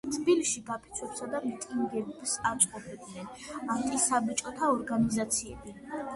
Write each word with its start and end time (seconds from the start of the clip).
თბილისში 0.13 0.61
გაფიცვებსა 0.69 1.27
და 1.33 1.41
მიტინგებს 1.43 2.33
აწყობდნენ 2.53 3.29
ანტისაბჭოთა 3.75 4.73
ორგანიზაციები. 4.79 5.79